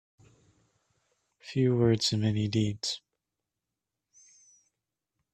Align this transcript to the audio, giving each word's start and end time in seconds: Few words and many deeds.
Few 1.37 1.77
words 1.77 2.11
and 2.11 2.23
many 2.23 2.47
deeds. 2.47 3.01